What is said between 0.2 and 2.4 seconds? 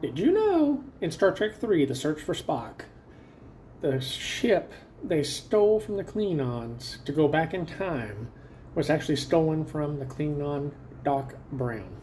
know in Star Trek 3, The Search for